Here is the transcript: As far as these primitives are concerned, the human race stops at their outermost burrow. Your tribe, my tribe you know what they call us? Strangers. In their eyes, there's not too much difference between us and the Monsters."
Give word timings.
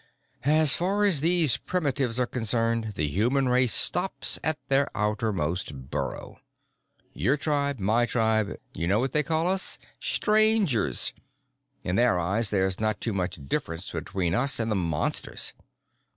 As 0.49 0.73
far 0.73 1.05
as 1.05 1.21
these 1.21 1.57
primitives 1.57 2.19
are 2.19 2.25
concerned, 2.25 2.93
the 2.95 3.07
human 3.07 3.47
race 3.49 3.71
stops 3.75 4.39
at 4.43 4.57
their 4.67 4.89
outermost 4.97 5.91
burrow. 5.91 6.39
Your 7.13 7.37
tribe, 7.37 7.77
my 7.77 8.07
tribe 8.07 8.57
you 8.73 8.87
know 8.87 8.99
what 8.99 9.11
they 9.11 9.21
call 9.21 9.47
us? 9.47 9.77
Strangers. 9.99 11.13
In 11.83 11.97
their 11.97 12.19
eyes, 12.19 12.49
there's 12.49 12.79
not 12.79 12.99
too 12.99 13.13
much 13.13 13.47
difference 13.47 13.91
between 13.91 14.33
us 14.33 14.59
and 14.59 14.71
the 14.71 14.75
Monsters." 14.75 15.53